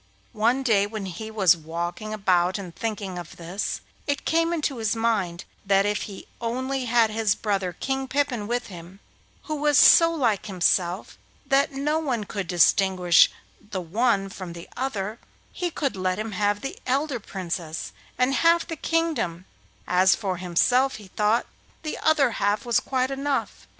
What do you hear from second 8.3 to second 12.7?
with him, who was so like himself that no one could